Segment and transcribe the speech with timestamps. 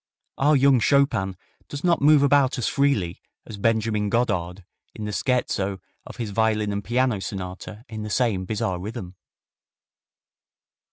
[0.39, 5.79] Our young Chopin does not move about as freely as Benjamin Godard in the scherzo
[6.07, 9.15] of his violin and piano sonata in the same bizarre rhythm.